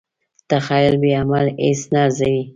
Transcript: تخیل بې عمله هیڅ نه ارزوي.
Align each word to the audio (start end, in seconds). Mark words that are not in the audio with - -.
تخیل 0.49 0.93
بې 1.01 1.11
عمله 1.21 1.51
هیڅ 1.63 1.81
نه 1.91 1.99
ارزوي. 2.05 2.41